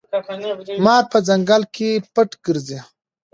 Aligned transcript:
مار 0.85 1.03
په 1.11 1.17
ځنګل 1.27 1.63
کې 1.75 1.89
پټ 2.13 2.29
ګرځي. 2.45 2.79